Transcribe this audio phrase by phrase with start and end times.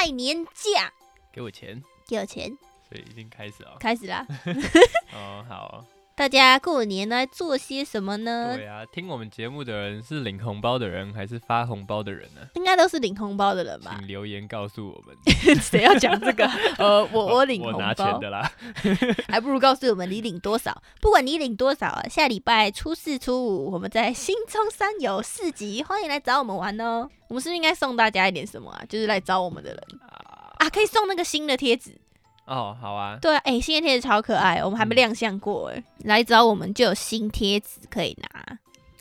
[0.00, 0.90] 爱年假，
[1.30, 2.48] 给我钱，给我钱，
[2.88, 3.76] 所以已经开始了。
[3.78, 4.26] 开始啦！
[5.12, 5.84] 哦，好，
[6.20, 8.54] 大家过年来做些什么呢？
[8.54, 12.42] 对啊，听我们节目的人是领红包的人还是发红包的人呢？
[12.56, 13.96] 应该都是领红包的人吧？
[13.98, 15.16] 请留言告诉我们。
[15.62, 16.44] 谁要讲这个？
[16.76, 18.52] 呃，我我领红我拿钱包，的啦。
[19.28, 20.82] 还不如告诉我们你领多少。
[21.00, 27.08] 不管你领多少啊，下礼拜初四、初五，我们在新中山有市集，欢迎来找我们玩哦。
[27.28, 28.84] 我们是不是应该送大家一点什么啊？
[28.86, 31.98] 就是来找我们的人啊啊，可以送那个新的贴纸。
[32.50, 38.58] 哦，好啊，对啊，哎、新的贴纸超可爱，我们还没嗯亮相过哎、来找我们就有新贴纸可以拿。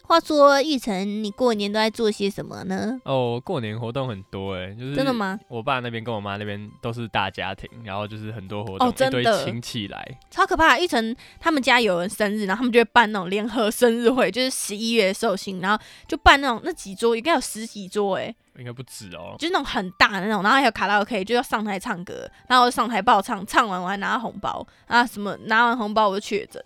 [0.10, 3.00] 话说玉成，你过年都在做些什么呢？
[3.06, 5.14] 哦，过年活动很多哎，就是真的？
[5.14, 5.40] 吗？
[5.48, 10.18] 我爸那边跟我妈那边都是大家庭，然后就是很多活动，哦真的一堆亲戚来。
[10.32, 10.80] 超可怕！
[10.80, 19.36] 玉成他们家有人生日，然后他们就会办那种联合生日会，就是十一月寿星，然后就办那种那几桌，应该有十几桌哎、应该不止哦。
[19.38, 26.60] 就是那种很大的那种，然后还有卡拉 OK，就要上台唱歌，然后我上台爆唱，唱完我还拿到红包啊，什么拿完红包我就确诊，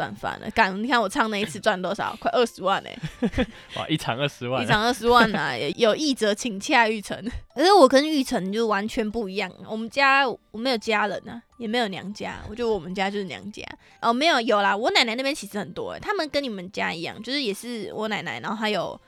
[0.00, 0.50] 赚翻了。
[0.52, 2.16] 干，你看我唱那一次赚多少？
[2.18, 2.98] 快二十万哎、
[3.76, 5.54] 哇，一场二十万啊，一场二十万啊！
[5.54, 7.22] 有有意者请洽玉成。
[7.54, 13.62] 可是我跟玉成就完全不一样，我们家我没有家人啊，也没有娘家，我觉得我们家就是娘家。
[14.00, 18.98] 哦，没有有啦，我奶奶那边其实很多、欸，他们跟你们家一样，就是也是我奶奶，然后还有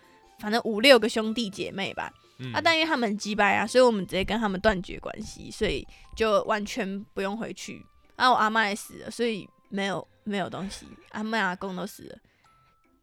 [0.41, 2.13] 反正五六个兄弟姐妹吧。
[2.39, 7.85] 嗯啊，但因为他们很鸡掰啊，所以我们直接跟他们断绝关系，所以就完全不用回去。
[8.17, 12.19] 啊，我阿妈也死了，所以没有没有东西，阿妈阿公都死了。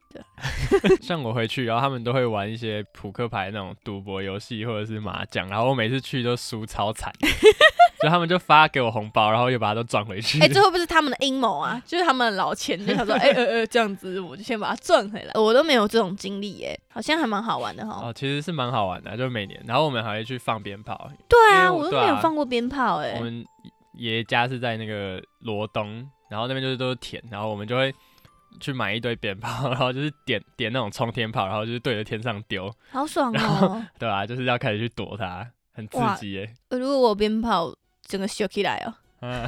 [1.02, 7.14] 像我回去，然后他们都会玩一些扑克牌那种赌博游戏或者是麻将，然后我每次去都输超惨，
[8.02, 10.39] 就他们就发给我红包，然后又把它都赚回去。
[10.42, 11.80] 哎、这会不会是他们的阴谋啊？
[11.86, 15.31] 就是他们老钱，就想说，哎、呃呃，这样子我就先把它赚回来。
[15.36, 18.08] 我都没有这种经历耶，好像还蛮好玩的哈。
[18.08, 21.11] 哦，其实是蛮好玩的，就每年，然后我们还会去放鞭炮。
[21.28, 23.23] 对啊，我我都没有放过鞭炮哎我。
[23.23, 23.45] 们
[23.99, 27.93] 爷爷家是在那个罗东，然后那边就是都是田，然后我们就会
[28.60, 33.86] 去买一堆鞭炮， 然后就是点点那种冲天炮，然后就是对着天上丢，好爽 哦！
[33.99, 36.54] 对啊、就是要开始去躲它，很刺激耶。
[36.70, 39.48] 如果我鞭炮整个秀起来哦， 嗯，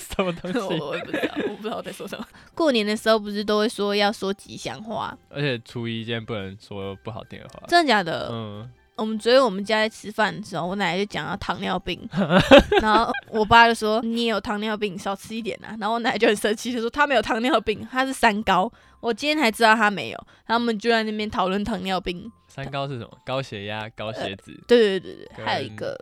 [0.00, 0.58] 什么东西？
[0.80, 2.26] 我也不知道，我不知道我在说什么。
[2.54, 7.62] 过年的时候不是都会说要说吉祥话，而且初一今天不能说不好听的话。
[7.68, 8.28] 真的假的？
[8.32, 12.06] 嗯，我们昨天我们家在吃饭的时候，我奶奶就讲到糖尿病，
[12.82, 15.74] 然后我爸就说你也有糖尿病，少吃一点啊。
[15.80, 18.70] 然后我奶奶就很生气，就说他没有糖尿病，他是三高。
[19.00, 22.30] 我今天才知道他没有，他们就在那边讨论糖尿病。
[22.46, 23.10] 三高是什么？
[23.24, 24.52] 高血压、高血脂。
[24.68, 25.98] 对对对对，还有一个，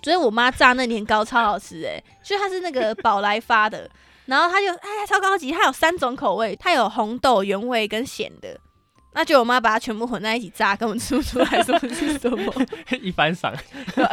[0.00, 3.90] 昨天我妈炸那年糕超好吃诶、就它是那个宝来发的，
[4.26, 8.56] 然后它就哎超高级，它有三种口味，它有红豆原味跟咸的。
[9.12, 12.52] 那就我妈把它全部混在一起炸，根本吃不出来什么是什么。
[13.02, 13.54] 一番赏。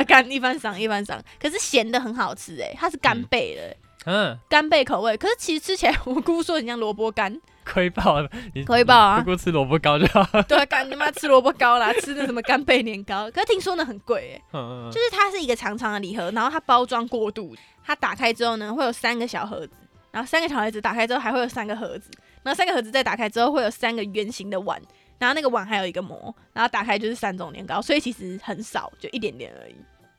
[0.08, 8.30] 干一番赏一番赏，可是咸的很好吃诶，它是干贝的、欸嗯，干贝口味，可是其实吃起来我姑说很像萝卜干，亏爆了。
[8.54, 10.24] 你亏爆啊不过吃萝卜糕就好。
[10.48, 14.42] 对啊，干你妈吃萝卜糕啦，吃那什么干贝年糕，可是听说呢很贵诶。
[14.54, 19.74] 嗯，就是它是一个长长的礼盒，然后它包装过度，它打开之后呢，会有三个小盒子，
[20.12, 22.12] 然后三个小盒子打开之后还会有三个盒子，
[22.46, 24.80] 然后三个盒子再打开之后会有三个圆形的碗，
[25.18, 29.76] 然后那个碗还有一个膜，然后打开就是三种年糕，所以其实很少，就一点点而已。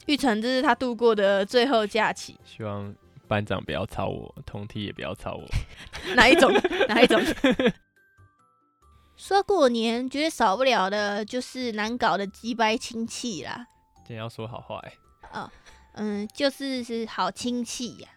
[0.07, 2.93] 玉成这是他度过的最后假期，希望
[3.29, 5.45] 班长不要吵我，同梯也不要吵我。
[6.17, 6.53] 哪一种？
[6.89, 7.23] 哪一种？
[9.17, 13.67] 说到过年，绝对少不了的就是难搞的鸡掰亲戚啦。
[14.05, 14.93] 今天要说好话哎、
[15.33, 15.51] 欸，
[15.95, 18.09] 嗯，就是是好亲戚呀、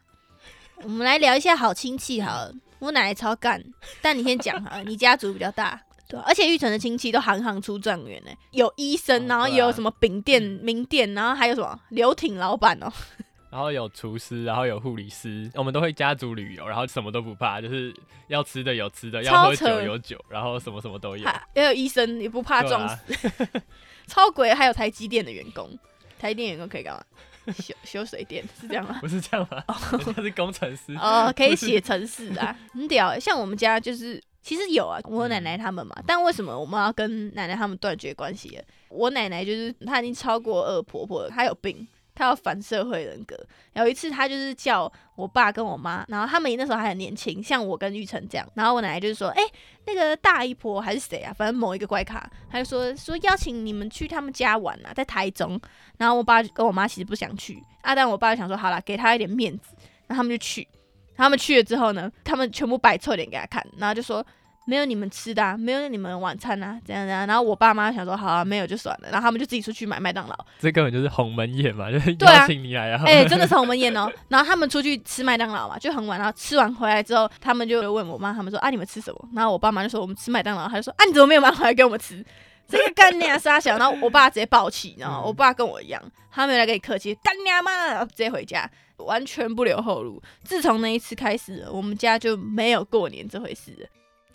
[0.84, 2.54] 我们来聊一下好亲戚好了。
[2.80, 3.64] 我奶奶超干，
[4.02, 5.80] 但你先讲啊，你家族比较大。
[6.10, 12.92] 对啊、而且玉成的亲戚都行行出状元呢，有医生，哦然后有什么饼店、名店，然后还有什么游艇老板哦。
[13.52, 17.94] 然后有厨师，然后有护理师，我们都会家族旅游，然后什么都不怕，就是
[18.28, 21.24] 要吃的有吃的，要喝酒有酒，然后什么什么都有。
[21.24, 23.62] 还也有医生，也不怕撞死，啊，
[24.08, 24.52] 超鬼。
[24.52, 25.70] 还有台积电的员工，
[26.18, 27.04] 台积电员工可以干嘛？
[27.58, 28.98] 修修水电是这样吗？
[29.02, 29.64] 不是这样吗？
[29.92, 30.94] 人家是工程师。
[30.96, 33.20] 哦，可以写程式啊，很屌欸。
[33.20, 35.96] 像我们家就是，其实有啊，我奶奶他们嘛。
[36.06, 38.64] 但为什么我们要跟奶奶他们断绝关系了？
[38.90, 41.88] 我奶奶就是她已经超过二婆婆了，她有病，
[42.20, 43.36] 他有反社会人格。
[43.74, 48.46] 有一次，他就是叫我爸跟我妈，然后他们那时候还很年轻，像我跟玉成这样。
[48.54, 49.42] 然后我奶奶就是说，哎、
[49.86, 51.32] 那个大姨婆还是谁啊？
[51.32, 55.58] 反正某一个怪咖，他就说说邀请你们去他们家玩啊，在台中。
[55.98, 59.70] 然后我爸跟我妈其实不想去，啊，但我爸就想说，好啦，给他一点面子，
[60.08, 60.68] 然后他们就去。
[61.16, 64.26] 他们去了之后呢，他们全部摆臭脸给他看，然后就说
[64.70, 67.26] 没有你们吃的、啊，没有你们晚餐啊，怎样怎样。
[67.26, 70.36] 然后我爸妈想说，好啊，没有就算了，然后他们就自己出去买麦当劳。
[70.60, 74.08] 这根本就是鸿门宴嘛， 就是邀请你来，然后哎、 真的是鸿门宴哦。
[74.28, 79.30] 然后他们出去吃麦当劳嘛，就很晚，然后吃完回来之后，他们就问我妈，他们说啊，你们吃什么？
[79.34, 82.24] 然后我爸妈就说我们吃麦当劳，他就说啊，你怎么没有买回来给我们吃？
[82.70, 86.00] 这个干娘傻小，然后我爸直接爆气，然后嗯我爸跟我一样，
[86.30, 90.22] 他没有来跟你客气，干娘嘛，然后直接回家，完全不留后路。
[90.44, 93.88] 自从那一次开始，我们家就没有过年这回事了。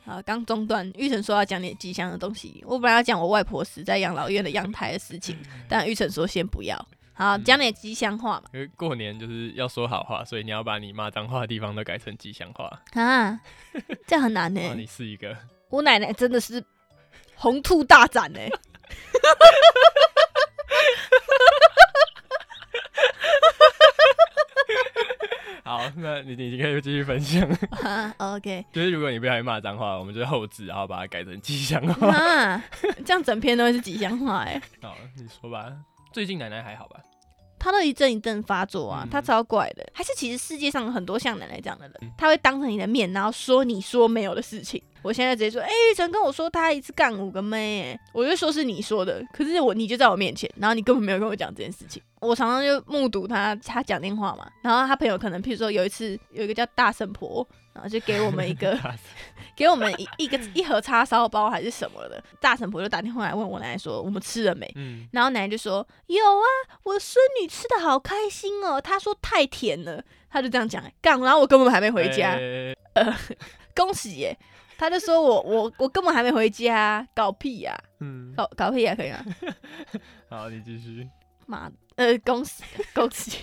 [0.04, 5.34] 好，刚中断，玉成说要讲点吉祥的东西，我本来要讲我外婆死在养老院的阳台的事情，
[5.66, 6.76] 但玉成说先不要。
[7.14, 8.50] 好，讲点吉祥话嘛。
[8.52, 12.82] 因为过年就是要说好话，所以你要把你骂脏话的地方都改成吉祥话。
[12.92, 13.40] 啊，
[14.06, 15.34] 这很难呢、 哇，你试一个
[15.70, 16.62] 我奶奶真的是
[17.34, 18.40] 红兔大展呢、
[25.74, 27.42] 好，那你你可以继续分享。
[27.82, 32.08] 啊，OK，就是如果你不小心骂脏话，我们就后置，然后把它改成吉祥话。
[32.08, 32.62] 啊，
[33.04, 35.72] 这样整篇都会是吉祥话哎、好，你说吧。
[36.12, 37.00] 最近奶奶还好吧？
[37.58, 39.84] 她都一阵一阵发作啊，嗯他超怪的。
[39.92, 44.80] 还是其实世界上有很多像奶奶这样的人嗯，他会当着你的面，然后说你说没有的事情。
[45.02, 52.02] 我现在直接说，哎、玉成跟我说他一次干五个妹、哎，我就说是你说的，可是我你就在我面前，然后你根本没有跟我讲这件事情。
[52.24, 58.78] 我常常就目睹他他讲电话嘛，然后他朋友可能譬如说有一次有一个叫大圣婆，然后就给我们一个
[59.56, 66.46] 给我们一一个一盒叉烧包还是什么的，大神婆就打电话来问我奶奶说我们吃了没，嗯，然后奶奶就说有啊，
[66.84, 72.76] 我孙女吃的好开心哦，她说太甜了，她就这样讲，干，然后我根本还没回家，欸
[73.74, 74.38] 恭喜耶，
[74.78, 79.18] 他就说我我我根本还没回家，搞屁呀、嗯，搞搞屁呀、可以吗？
[80.30, 81.08] 好，你继续。
[81.46, 82.62] 妈，呃，恭喜
[82.94, 83.38] 恭喜！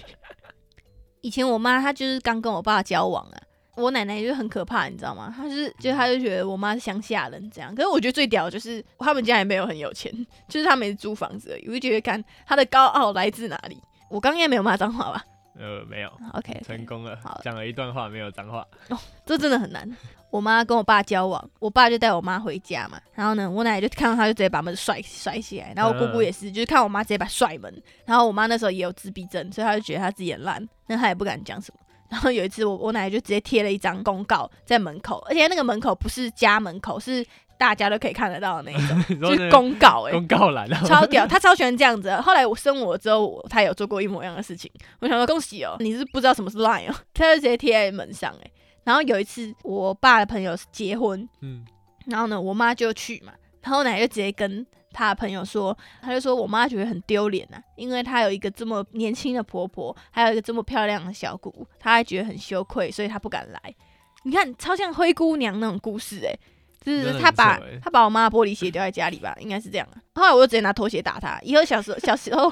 [1.21, 3.37] 以前我妈她就是刚跟我爸交往啊，
[3.75, 5.33] 我奶奶就很可怕，你知道吗？
[5.35, 10.11] 她就是就她就觉得我妈是乡下人这样，可是我觉得最屌的就是他们家也没有很有钱，
[10.47, 13.77] 就是他们租房子而已，我就觉得看她的高傲来自哪里。
[14.09, 15.23] 我刚应该没有骂脏话吧
[15.61, 18.65] 呃，没有，？OK，, 成功了好，讲了一段话，没有脏话。
[18.89, 19.87] 哦这真的很难。
[20.31, 31.79] 我妈跟我爸交往，我爸就带我妈回家嘛，然后呢，我奶奶就看到他就直接把门甩甩起来，然后我姑姑也是，就是看我妈直接把甩门，然后我妈那时候也有自闭症，所以她就觉得她自己很烂，那她也不敢讲什么。
[32.09, 37.25] 然后有一次我我奶奶就直接贴了一张公告在门口，而且那个门口不是家门口，是
[37.61, 42.19] 大家都可以看得到的那一种， 就是公告哎、公告栏啊，超屌，他超喜欢这样子的。
[42.19, 44.71] 后来我生我之后，我他有做过一模一样的事情。
[44.99, 48.51] 我想说恭喜哦，你是不知道什么是 Line 哦， 他就直接贴在门上哎。
[48.83, 51.63] 然后有一次我爸的朋友结婚，嗯，
[52.07, 53.31] 然后呢我妈就去嘛，
[53.61, 63.75] 然后我奶奶就直接跟他的朋友说，他就说我妈觉得很丢脸呐，因为她有一个这么年轻的婆婆，还有一个这么漂亮的小姑，她还觉得很羞愧，所以她不敢来。
[64.23, 66.33] 你看，超像灰姑娘那种故事哎、
[66.83, 70.01] 就是他把欸他把我妈的玻璃鞋丢在家里吧，应该是这样啊。
[70.15, 71.39] 后来我就直接拿拖鞋打他。
[71.43, 72.51] 以后小时候小时候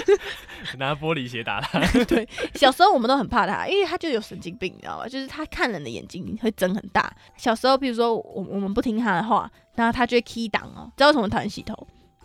[0.78, 1.80] 拿玻璃鞋打他。
[2.04, 5.08] 对小时候我们都很怕他，因为他就有神经病，你知道吗？
[5.08, 7.10] 就是他看人的眼睛会睁很大。
[7.36, 10.92] 小时候，比如说我我们不听他的话，然后他就会 key 档哦。
[10.96, 11.74] 知道为什么讨厌洗头？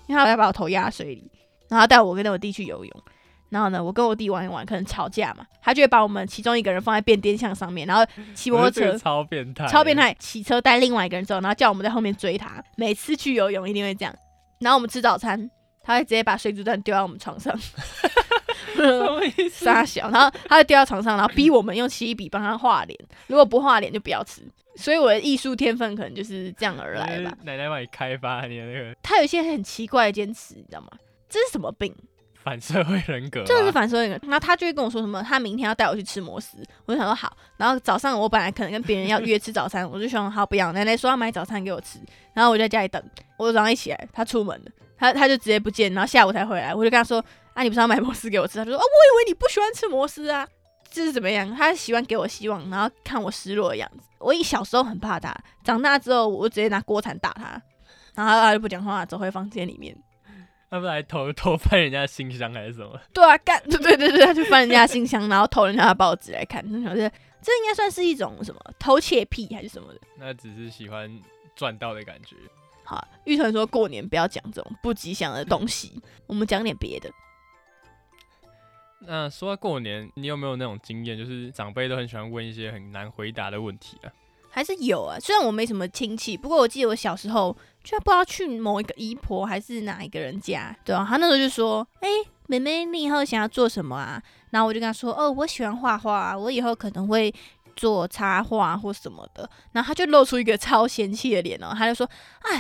[0.08, 1.32] 因为他要把我头压水里，
[1.70, 3.04] 然后带我跟我弟去游泳。
[3.50, 9.98] 然后呢，我跟我弟玩一玩，可能吵架嘛，他就会把我们其中一个人放在变电箱上面，然后骑摩托车超变态，超变。
[9.98, 12.64] 态，骑车带另外一个人走，然后叫我们在后面追他。
[12.78, 14.16] 每次去游泳一定会这样。
[14.60, 15.50] 然后我们吃早餐，
[15.82, 17.54] 他会直接把水煮蛋丢在我们床上？
[19.52, 22.98] 傻小，然后他会丢到床上，然后逼我们用奇异笔帮他画脸，
[23.28, 24.44] 如果不画脸就不要吃。
[24.76, 27.36] 所以我的艺术天分可能就是这样而来吧。
[27.44, 30.88] 奶奶帮你开发你的那个他有一些很奇怪的坚持，你知道吗？
[31.28, 31.94] 这是什么病？
[32.44, 34.20] 反社会人格啊，这是反社会人。
[34.24, 37.36] 然后他就会跟我说什么，他明天要带我去吃摩斯，我就想说好。
[37.58, 42.00] 然后早上我本来可能跟别人要约吃早餐，我就想好不要，奶奶说要买早餐给我吃，
[42.34, 43.04] 然后我就在家里等。
[43.38, 48.58] 我早上一起来，他出门了，他他就直接不见，然后下午才回来，我就跟他说啊，你不是要买摩斯给我吃？
[48.58, 50.48] 他就说哦，我以为你不喜欢吃摩斯啊。
[50.92, 51.54] 这是怎么样？
[51.56, 54.04] 他喜欢给我希望，然后看我失落的样子。
[54.18, 55.32] 我一小时候很怕他，
[55.64, 57.62] 长大之后我就直接拿锅铲打他，
[58.16, 59.96] 然后他就不讲话，走回房间里面。
[60.70, 63.00] 他不来偷 偷翻人家信箱还是什么？
[63.14, 67.12] 对啊，干对 对对对，他去翻人家信箱，然后偷人家的报纸来看，那想是
[67.42, 70.00] 这应该算是一种什么偷窃癖还是什么的。
[70.18, 71.20] 那只是喜欢
[71.56, 72.36] 赚到的感觉。
[72.84, 77.10] 好啊，玉成说过年不要讲这种不吉祥的东西，我们讲点别的。
[79.02, 84.12] 那说到过年，你有没有那种经验，就是长辈都很喜欢问一些很难回答的问题啊？
[84.50, 92.10] 还是有啊，虽然我没什么亲戚，不过我记得我小时候就不知道去某一个姨婆还是哪一个人家，对啊，他那时候就说：“哎、
[92.48, 97.34] 妹妹，你以后想要做什么啊？”然后我就跟他说：“哦，我喜欢画画，我以后可能会
[97.76, 102.10] 做插画或什么的，然后他就露出一个超嫌弃的脸哦，他就说
[102.42, 102.56] ：“哎，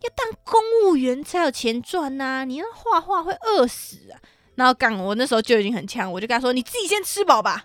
[0.00, 4.18] 要当公务员才有钱赚呐，你那画画会饿死啊！”
[4.54, 7.64] 然后刚我那时候就已经很呛，我就跟他说：“你自己先吃饱吧。”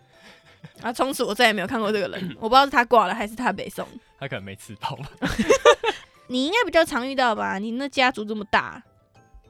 [0.78, 3.88] 然 后从此我再也没有看过这个人，我不知道是他挂了还是他北送。
[4.20, 5.10] 他可能没吃饱吧。
[6.28, 7.58] 你应该比较常遇到吧？
[7.60, 8.82] 你那家族这么大。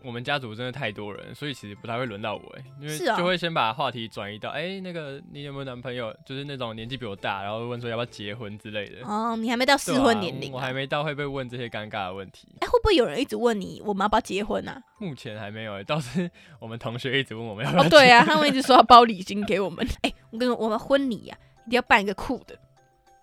[0.04, 6.16] 我们家族真的太多人，所以其实不太会轮到我哎，因为是啊就会先把话题转移到哎、那个你有没有男朋友？
[6.26, 9.06] 就是那种年纪比我大，然后问说要不要结婚之类的。
[9.06, 12.48] 哦，你还没到适婚年龄、我还没到会被问这些尴尬的问题。
[12.62, 14.82] 哎、会不会有人一直问你我们要不要结婚啊？
[15.00, 19.86] 目前还没有哎，倒是我们同学一直问我们要不要哦，对啊，他们一直说要包礼金给我们。
[20.04, 22.58] 哎、我跟你说，我们婚礼呀、一定要办一个酷的，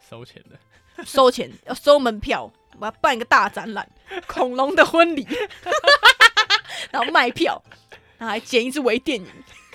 [0.01, 0.57] 收钱的。
[1.05, 3.85] 收钱要收门票，我要办一个大展览，
[4.29, 5.27] 恐龙的婚礼，
[6.95, 7.61] 然后卖票，
[8.19, 9.27] 然后还剪一支微电影，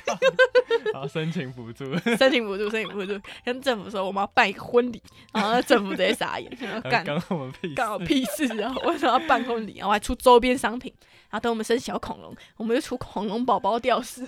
[0.94, 1.84] 然后申请补助，
[2.16, 8.74] 申请补助，申请补助，跟政府说我们要办一个婚礼，然后政府直接傻眼，然 后干刚我们屁干我事屁事啊！
[8.86, 10.94] 我想要办婚礼，然后还出周边商品，
[11.30, 14.26] 然后等我们生小恐龙，我们就出恐龙宝宝吊饰。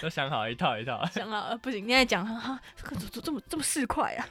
[0.00, 1.04] 都想好一套一套。
[1.12, 4.26] 想好了，不行，现在讲哈，这个怎么这么这么市侩啊！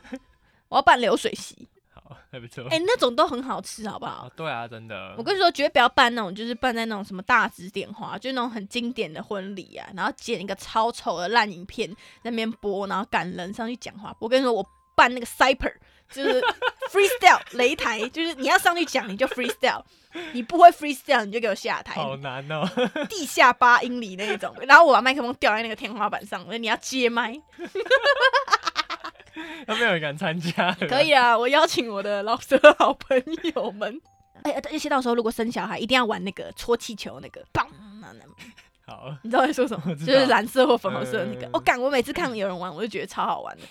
[0.67, 1.76] 我要办流水席，好，
[2.31, 2.63] 还不错。
[2.69, 4.31] 哎、那种都很好吃，好不好哦？
[4.35, 5.15] 对啊，真的。
[5.17, 11.89] 我跟你说，绝对不要办那种，就是办在那种什么大直点花，就是那种很经典的婚礼啊，然后剪一个超丑的烂影片
[12.23, 14.15] 在那边播，然后赶人上去讲话。
[14.19, 15.73] 我跟你说，我办那个 cyper，
[16.09, 16.41] 就是
[16.91, 19.83] freestyle 擂台，就是你要上去讲你就 freestyle，
[20.31, 22.67] 你不会 freestyle 你就给我下台，好难哦。
[23.07, 27.39] 地下八英里那一种，然后我把麦克风吊在那个天花板上，你要接麦，
[29.65, 30.71] 都没有人敢参加。
[30.89, 33.21] 可以啊，我邀请我的老师好朋
[33.55, 33.99] 友们。
[34.43, 37.67] 哎、而且到时候如果生小孩，一定要玩那个戳气球那个，棒！
[38.01, 38.25] 那那
[38.85, 39.93] 好，你知道我在说什么？
[39.97, 41.49] 就是蓝色或粉红色的那个嗯。
[41.53, 43.63] 我感、我每次看有人玩，我就觉得超好玩的。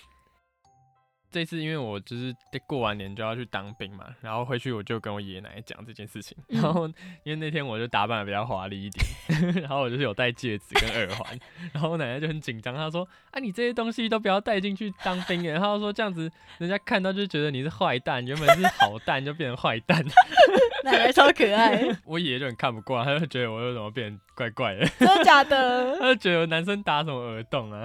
[1.30, 2.34] 这次因为我就是
[2.66, 6.60] 过完年就要去当兵嘛，然后回去我就跟我爷爷奶奶讲这件事情，嗯。
[6.62, 6.86] 然后
[7.24, 11.38] 因为那天我就打扮的比较华丽一点， 然后我就是有戴戒指跟耳环，
[11.72, 20.02] 然后我奶奶就很紧张，她说啊你这些东西都不要带进去当兵耶，然后说这样子人家看到就觉得你是坏蛋，原本是好蛋就变成坏蛋，
[20.84, 25.98] 奶奶超可爱，我爷爷就很看不惯，他就觉得我又怎么变怪怪的，真的假的？
[25.98, 27.82] 他就觉得男生打什么耳洞啊，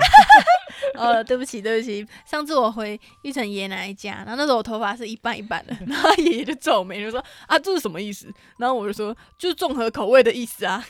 [0.96, 2.06] 呃，对不起，对不起。
[2.26, 8.32] 上次我回玉成爷爷奶奶家，然后那时候我头发是一半一半的， 然后爷爷就皱眉，就说啊，这是什么意思？
[8.58, 10.86] 然后我就说，就是综合口味的意思啊。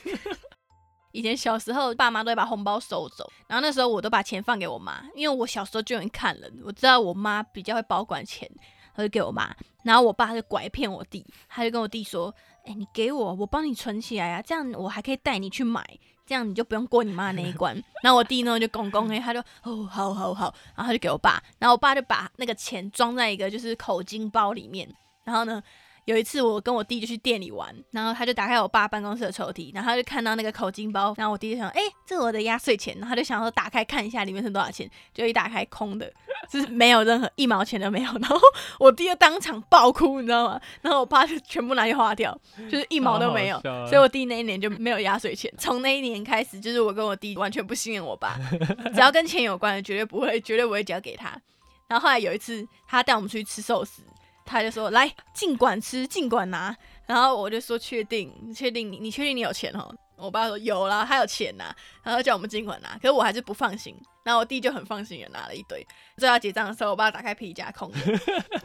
[1.14, 8.50] 以前小时候，爸妈都会把红包收走，然后那时候我都把钱放给我妈，因为我小时候就很看人，我知道我妈比较会保管钱，
[8.96, 12.34] 她就给我妈，然后我爸就拐骗我弟，他就跟我弟说，
[12.64, 15.86] 哎、你给我，我帮你存起来啊，这样我还可以带你去买，
[16.26, 17.76] 这样你就不用过你妈那一关。
[18.04, 24.88] 然后我弟呢就公公哎，他就哦好好好，然后他就给我爸，然后我爸就把那个钱装在一个就是口金包里面，
[25.24, 25.62] 然后呢。
[26.06, 36.12] 有一次，我跟我弟就去店里玩，然后他就打开我爸办公室的抽屉，然后他就看到那个口金包，然后我弟就想，哎、这是我的压岁钱，然后他就想说打开看一下里面是多少钱，就一打开空的，
[36.50, 38.38] 就是没有任何一毛钱都没有，然后
[38.80, 40.60] 我弟就当场爆哭，你知道吗？
[40.82, 42.36] 然后我爸就全部拿去花掉，
[42.70, 45.54] 就是一毛都没有所以我弟那一年就没有压岁钱。
[45.58, 48.40] 从那一年开始，就是我跟我弟完全不信任我爸，
[48.94, 51.40] 只要跟钱有关的，绝对不会，绝对不会交给他。
[51.88, 54.02] 然后后来有一次，他带我们出去吃寿司，
[54.52, 56.76] 他就说：“来，尽管吃，尽管拿。”
[57.08, 58.32] 然后我就说：“确定？
[58.42, 59.00] 你确定你？
[59.00, 63.96] 你确定你有钱哦？”我爸说：“有啦，他有钱呐。”然后叫我们尽管拿，可是我还是不放心。
[64.24, 65.84] 然后我弟就很放心的拿了一堆。
[66.18, 67.98] 最后要结账的时候，我爸打开皮夹空的，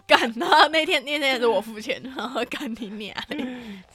[0.07, 0.31] 干。
[0.37, 3.17] 然后那天那天也是我付钱，然后干你娘！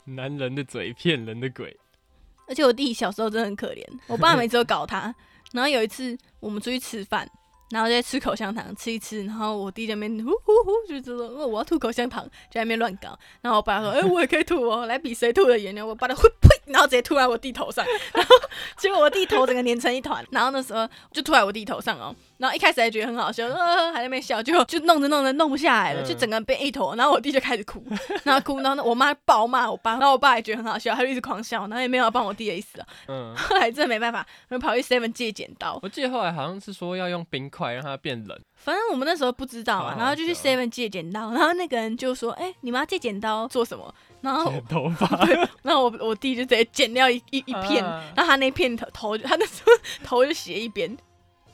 [0.06, 1.76] 男人的嘴骗人的鬼，
[2.48, 5.14] 而且我弟小时候真的很可怜，我爸每次都搞他。
[5.52, 7.30] 然后有一次我们出去吃饭，
[7.72, 13.18] 然后在吃口香糖，吃一吃，然后我弟在那边呼呼呼，就知道哦我要吐口香糖，在那边乱搞。
[13.40, 15.74] 然后我爸说，哎、我也可以吐哦，来比谁吐的严。
[15.74, 18.36] 重我爸就呼呸， 然后直接吐在我弟头上，然后
[18.76, 20.24] 结果我弟头整个粘成一团。
[20.30, 26.94] 然后那时候就吐在我弟头上哦，然后一开始还觉得很好笑，呃，还在那边笑，就就弄着弄着弄不下来了，嗯就整个人被一坨。
[26.96, 27.84] 然后我弟就开始哭，
[28.24, 32.86] 然后哭，然后我妈暴骂我爸，然后我爸也觉得很好笑，他就一直狂笑，然后也没有要帮我弟的意思啊。
[33.08, 35.78] 嗯， 后来真的没办法，我就跑去 Seven 借剪刀。
[35.82, 43.92] 我记得后来好像是说要用冰块让它变冷，反正我们那时候不知道嘛，然后就去笑 Seven 借剪刀，然后那个人就说：“哎、你们要借剪刀做什么？”
[44.22, 45.06] 然后剪头发，
[45.62, 50.96] 然后我我弟就直接剪掉一一一片，啊然后他那片头头就他那时 候头就斜一边。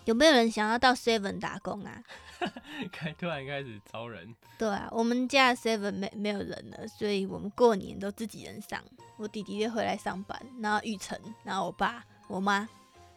[0.04, 2.02] 有没有人想要到 Seven 打工啊？
[2.92, 8.80] 开突然开始招人，对啊，我们家 Seven 没没有人了，所以我们过年都自己人上。
[9.18, 12.66] 我弟弟就回来上班，然后玉成，然后我爸、我妈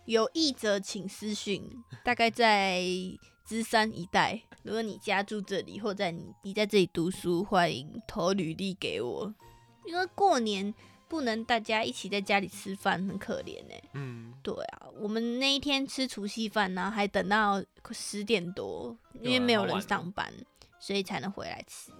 [0.06, 1.64] 有意者请私讯，
[2.04, 2.82] 大概在
[3.52, 9.36] 芝山一带，如果你家住这里，或在你你在这里读书，欢迎投履历给我。
[9.84, 10.74] 因为过年
[11.10, 20.34] 不能大家一起在家里吃饭，很可怜呢、嗯，对啊，我们那一天吃除夕饭呢，还等到十点多，因为没有人上班，
[20.80, 21.92] 所以才能回来吃。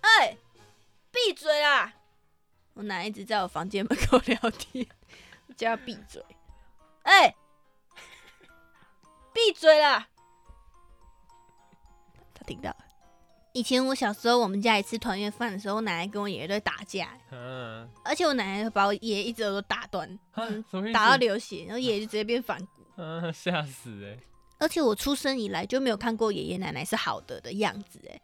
[0.00, 0.36] 哎、
[1.12, 1.94] 闭嘴啦！
[2.74, 4.84] 我奶一直在我房间门口 聊天，
[5.46, 6.20] 我叫他闭嘴。
[7.02, 7.32] 哎、
[9.32, 10.08] 闭嘴啦！
[12.46, 12.74] 他听到。
[13.52, 20.18] 以前我小时候，我们家里吃团圆饭的时候，我奶奶跟我爷爷在打架，啊，而且我奶奶把我爷爷一只耳朵打断？
[20.92, 23.02] 打到流血，然后爷爷就直接变反骨。
[23.02, 24.18] 啊，吓死哎！
[24.58, 28.20] 而且我出生以来就没有看过爷爷奶奶是好的的样子，哎，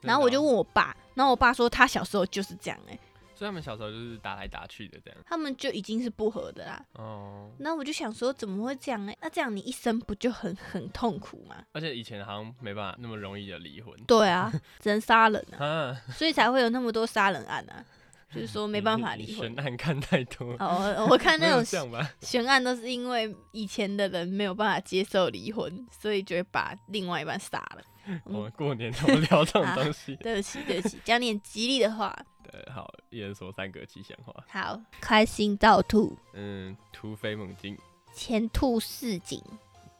[0.00, 2.98] 然后我就问我爸，然后我爸说他小时候就是这样，哎，
[3.40, 5.18] 所以他们小时候就是打来打去的这样。
[5.24, 6.84] 他们就已经是不和的啦。
[6.92, 9.14] 哦，那我就想说，怎么会这样呢？
[9.22, 11.56] 那这样你一生不就很 很痛苦吗？
[11.72, 13.94] 而且以前好像没办法那么容易的离婚。
[14.06, 17.82] 对啊，只能杀人啊， 啊，所以才会有那么多杀人案啊，
[18.30, 19.64] 就是说没办法离婚悬。
[19.64, 20.52] 案看太多。
[20.58, 21.90] 哦，我看那种？
[22.20, 27.82] 悬案都是因为以前的人没有办法接受离婚，所以就会把另外一半杀了。
[28.06, 30.14] 嗯 我们过年怎么聊这种东西？
[30.16, 32.14] 对不起，对不起，讲点吉利的话。
[32.50, 34.34] 对，好，一人说三个吉祥话。
[34.48, 37.78] 好，开心到吐，嗯，突飞猛进，
[38.12, 39.42] 前兔似锦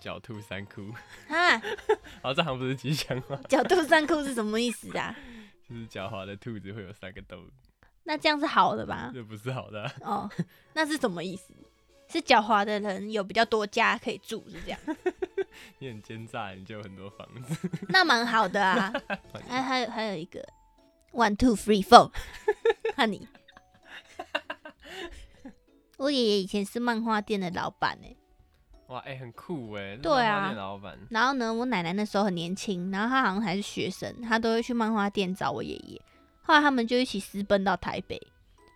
[0.00, 0.82] 狡兔三窟。
[1.28, 1.58] 啊！
[2.22, 5.14] 好，这好像不是吉祥话， 狡兔三窟是什么意思啊？
[5.68, 7.46] 就是狡猾的兔子会有三个洞，
[8.02, 9.12] 那这样是好的吧？
[9.14, 10.30] 这不是好的啊、哦，
[10.74, 11.54] 那是什么意思？
[12.08, 14.80] 是狡猾的人有比较多家可以住，是这样？
[15.78, 17.70] 你很奸诈，你就有很多房子。
[17.88, 18.92] 那蛮好的啊。
[19.48, 20.44] 还还有还有一个
[21.12, 22.10] ，one two three four，
[22.94, 23.26] 看你。
[25.98, 28.16] 我爷爷以前是漫画店的老板哎、
[28.86, 29.96] 哇，哎、很酷哎。
[29.96, 30.54] 这对啊
[31.10, 36.00] 然后呢，我奶奶那时候很年轻，然后她好像还是学生，她都会去漫画店找我爷爷。
[36.42, 38.20] 后来他们就一起私奔到台北，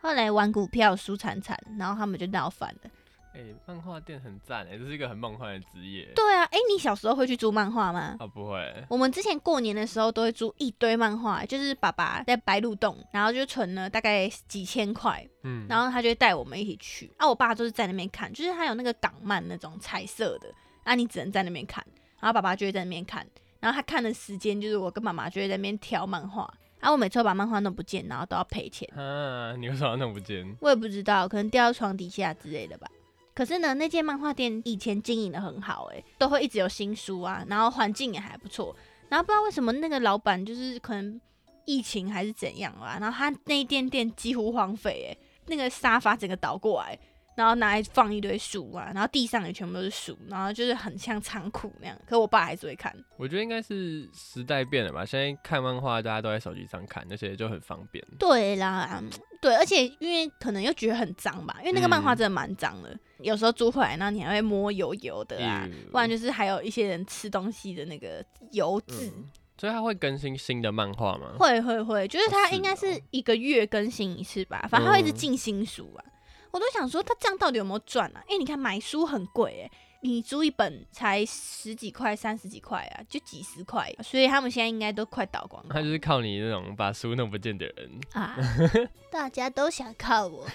[0.02, 2.90] 后来玩股票输惨惨，然后他们就闹翻了。
[3.34, 6.08] 哎、漫画店很赞哎，这是一个很梦幻的职业。
[6.14, 8.16] 对啊，哎，你小时候会去租漫画吗？
[8.20, 17.12] 哦，不会，我们之前过年的时候都会租一堆漫画，就是爸爸在白鹿洞，然后就存了大概几千块，嗯，然后他就会带我们一起去。
[17.18, 20.49] 啊，我爸就是在那边看，就是他有那个港漫那种彩色的，
[20.84, 21.84] 啊，你只能在那边看，
[22.20, 23.26] 然后爸爸就会在那边看，
[23.58, 30.56] 然后他看的时间就是我跟妈妈就会在那边挑漫画，然后我每次都把漫画弄不见，然后都要赔钱，啊，你为什么要弄不见？
[30.60, 32.86] 我也不知道，可能掉到床底下之类的吧。
[33.34, 38.75] 可是呢，那间漫画店以前经营的很好、欸，都会一直有新书啊，然后环境也还不错。
[39.08, 41.20] 然后不知道为什么那个老板就是可能
[41.66, 45.16] 疫情还是怎样啊，然后他那一间店几乎荒废，哎，
[45.47, 46.99] 那个沙发整个倒过来，
[47.36, 51.99] 然后拿来放一堆书啊，然后地上也全部都是书，然后就是很像仓库那样。
[52.06, 58.04] 可我爸还是会看，我觉得应该是时代变了吧，现在看漫画大家都在手机上看，那些就很方便。
[58.18, 59.02] 对啦，
[59.40, 69.10] 对，而且因为可能又觉得很脏吧，因为那个漫画嗯真的蛮脏的，有时候租回来，然后你还会摸油油的啊，嗯不然就是还有一些人吃东西的那个油渍。
[69.17, 69.25] 嗯，
[69.58, 71.34] 所以他会更新新的漫画吗？
[71.39, 76.04] 会会会，就是它是应该是哦一个月更新一次吧，反正它会一直嗯进新书啊。
[76.50, 78.23] 我都想说，他这样到底有没有赚啊？
[78.28, 79.71] 因为你看买书很贵哎、
[80.02, 87.91] 你租一本才十几块、三十几块啊，就几十块，所以他们现在应该都快倒光光他就是靠你那种把书弄不见的人。
[88.13, 88.37] 啊！
[89.10, 90.47] 大家都想靠我。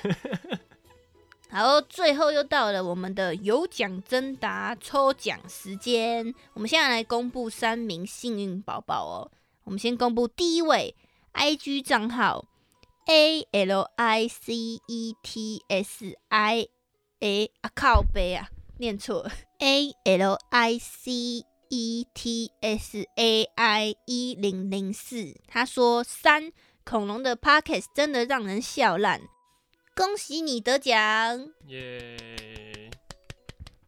[1.51, 9.31] 好，最后又到了我们的有奖征答抽奖时间，我们现在来公布三名幸运宝宝哦。
[9.63, 10.95] 我们先公布第一位
[11.33, 12.45] ，IG 账号
[13.07, 14.53] A L I C
[14.87, 16.67] E T S I
[17.19, 26.51] A 啊靠背啊，念错， A L I C E T S A I 一零零四，他说三
[26.85, 29.21] 恐龙的 Pockets 真的让人笑烂，
[29.99, 30.95] 恭喜你得奖。
[31.67, 32.89] 耶、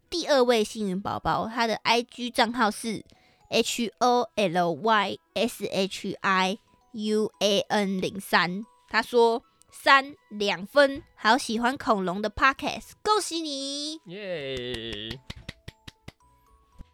[0.09, 3.05] 第二位幸运宝宝，他的 IG 账号是
[3.49, 6.57] H O L Y S H I
[6.91, 13.93] U A N 零三，他说三两分，好喜欢恐龙的 Podcast，恭喜你！
[14.07, 15.17] 耶！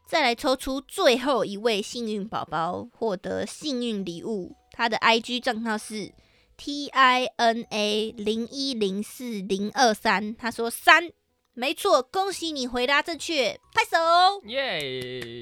[0.05, 4.55] 再来抽出最后一位幸运宝宝，获得幸运礼物。
[4.73, 6.13] 他的 IG 账号是
[6.57, 10.35] T I N A 零一零四零二三。
[10.35, 11.11] 他说三，
[11.53, 14.41] 没错，恭喜你回答正确，拍手。
[14.47, 15.41] 耶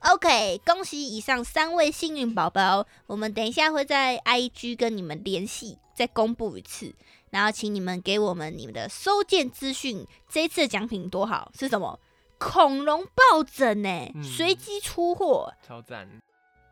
[0.00, 6.92] ！OK，恭喜以上三位幸运宝宝，我们等一下会在 IG 跟你们联系，再公布一次，
[7.30, 10.04] 然后请你们给我们你们的收件资讯。
[10.28, 12.00] 这一次的奖品多好，是什么？
[12.38, 15.54] 恐龙抱枕呢，嗯随机出货。
[15.64, 16.08] 超赞。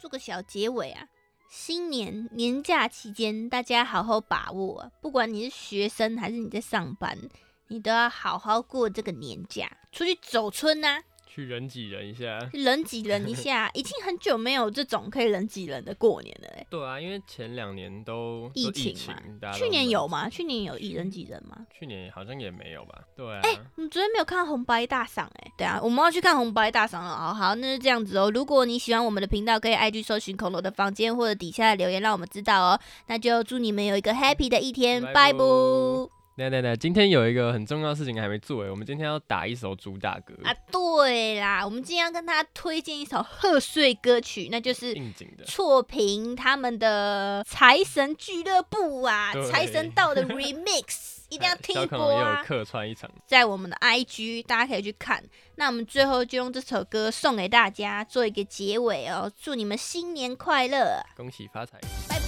[0.01, 1.07] 做个小结尾啊，
[1.51, 7.19] 新年年假期间，大家好好把握，不管你是学生还是你在上班，
[7.67, 12.39] 你都要好好过这个年假，出去走春呐、去人挤人一下。
[12.53, 16.67] 人挤人一下， 已经很久没有这种可以人挤人的过年了嘞。
[16.69, 20.29] 对啊，因为前两年都都疫疫情嘛去年有闷吗？
[20.29, 21.57] 去年有以人挤人吗？
[21.79, 23.03] 去年好像也没有吧？
[23.17, 23.41] 对啊，
[23.77, 27.17] 我们昨天没有看到红白大赏哎、对啊，我们要去看红白大赏了。
[27.17, 28.31] 好好，那就这样子哦。
[28.31, 32.81] 如果你喜欢我们的频道，可以 IG 搜寻恐龙的房间或者底下的留言，让我们知道哦。
[33.07, 36.20] 那就祝你们有一个 happy 的一天，拜拜。
[36.37, 45.45] 那那那，今天有一个很重要的事情还没做诶，我们今天要打一首主打歌，啊，对啦，我们今天要跟大家推荐一首贺岁歌曲，那就是应景的。
[45.45, 52.43] 错评他们的财神俱乐部啊，对财神到的 remix，一定要听小一波啊！
[52.43, 55.23] 客串一场，在我们的 IG，大家可以去看。
[55.57, 59.31] 那我们最后就用这首歌送给大家，做一个结尾哦。
[59.39, 61.05] 祝你们新年快乐！
[61.15, 61.79] 恭喜发财！
[62.09, 62.25] 拜拜。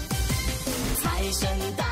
[0.96, 1.84] 财神到，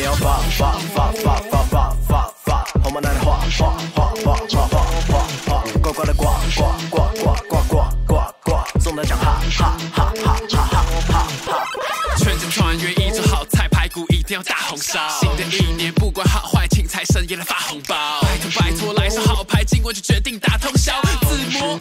[0.00, 6.24] 新年要发发发发发发发发，红毛男的画画画画画画画画，呱呱的呱
[6.56, 11.66] 呱呱呱呱呱呱呱，中的奖哈哈哈哈哈哈哈哈。
[12.16, 15.06] 全家团圆一桌好菜，排骨一定要大红烧。
[15.20, 18.22] 新的一年不管好坏，请财神爷来发红包。
[18.22, 20.94] 拜托拜托，来首好牌，今晚就决定打通宵。
[21.28, 21.78] 自摸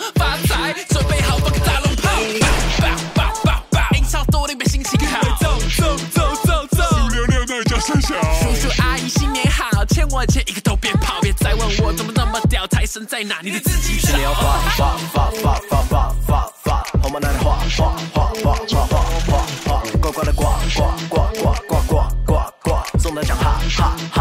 [10.20, 13.40] 好，欠我钱一个都别跑，别再问我怎么那么屌，财神在哪？
[13.42, 14.18] 你得自己找新。
[14.18, 20.44] 年要发发发发发发发发，红毛男的画画画画画画画画，呱呱的呱
[20.76, 22.34] 呱呱呱呱呱呱
[22.66, 24.19] 呱，中了奖哈哈哈。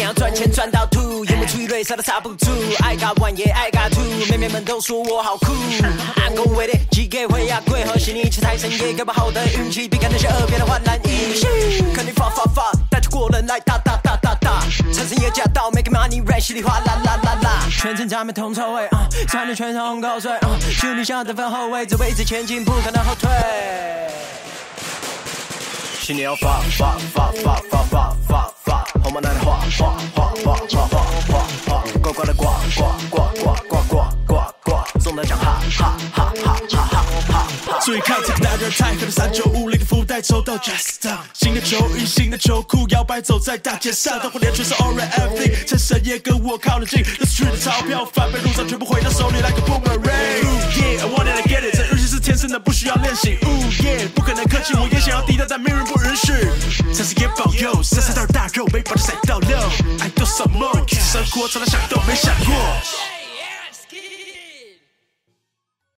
[0.00, 2.46] 要赚钱赚到吐，有没催泪啥都刹不住。
[2.82, 5.52] I got one yeah I got two，妹妹们都说我好酷。
[6.16, 11.42] I'm going with it，几个会呀贵和心，一起财神爷给把好的运气，避开那些耳边的患难意。
[11.94, 14.60] 肯定发发发，带着过人来打打打打打。
[14.92, 17.68] 财神爷驾到每个 money rain，稀里哗啦啦啦啦。
[17.70, 18.88] 全程咱们同臭味，
[19.28, 20.32] 穿、uh, 全身红口水，
[20.80, 23.30] 祝、uh, 你下得分后卫，这位置前进不可能后退。
[26.00, 28.49] 心里要放放放放放放放。
[29.02, 32.44] 红毛男的画画画画画画画画，呱呱的呱
[32.76, 34.34] 呱呱呱呱呱呱
[34.64, 37.80] 呱，中的奖哈哈哈哈哈哈哈哈。
[37.82, 50.00] 注意看这个男人太狠了，三九五零个福袋抽到 just down，新的球衣，新的球裤，摇摆走在大街上，灯火连全是 alright everything，财神爷跟我靠得近，那是去的钞票翻倍路上全部回到手里 like a boomerang。
[50.44, 51.89] Ooh yeah, I wanted to get it，
[52.40, 53.36] 真的，不需要练习。
[53.42, 56.32] Ooh yeah，不可能客气，我也想要低调，但命运不允许。
[56.90, 59.58] 财神爷保佑，三三道大肉，没把这塞到六，
[60.00, 63.19] 爱多少梦，生活从来想都没想过。